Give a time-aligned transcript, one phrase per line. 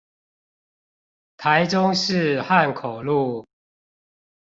[1.37, 3.45] 台中市漢口路